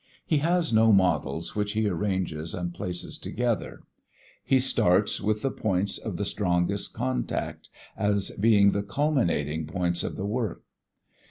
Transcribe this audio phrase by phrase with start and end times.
[0.25, 3.83] He has no models which he arranges and places together;
[4.43, 10.15] he starts with the points of the strongest contact as being the culminating points of
[10.15, 10.63] the work.